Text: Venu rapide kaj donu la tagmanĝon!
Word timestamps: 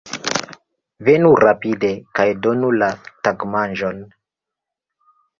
Venu 1.09 1.33
rapide 1.43 1.91
kaj 2.19 2.25
donu 2.45 2.71
la 2.83 2.87
tagmanĝon! 3.27 4.01